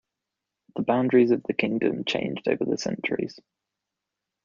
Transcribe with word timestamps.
The 0.75 0.81
boundaries 0.81 1.29
of 1.29 1.43
the 1.43 1.53
kingdom 1.53 2.05
changed 2.05 2.47
over 2.47 2.65
the 2.65 2.79
centuries. 2.79 3.39